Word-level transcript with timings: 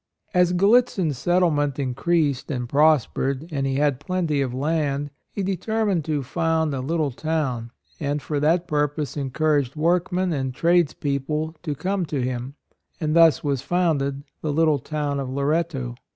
As 0.33 0.51
Gallitzin's 0.53 1.19
settlement 1.19 1.77
in 1.77 1.93
creased 1.93 2.49
and 2.49 2.67
prospered 2.67 3.47
and 3.51 3.67
he 3.67 3.75
had 3.75 3.99
plenty 3.99 4.41
of 4.41 4.51
land, 4.51 5.11
he 5.31 5.43
deter 5.43 5.85
mined 5.85 6.03
to 6.05 6.23
found 6.23 6.73
a 6.73 6.81
little 6.81 7.11
town, 7.11 7.69
and 7.99 8.19
for 8.19 8.39
that 8.39 8.67
purpose 8.67 9.15
encouraged 9.15 9.75
workmen 9.75 10.33
and 10.33 10.55
tradespeople 10.55 11.53
to 11.61 11.75
come 11.75 12.07
to 12.07 12.19
him; 12.19 12.55
and 12.99 13.15
thus 13.15 13.43
was 13.43 13.61
founded 13.61 14.23
the 14.41 14.51
little 14.51 14.79
town 14.79 15.19
of 15.19 15.29
Loretto. 15.29 15.93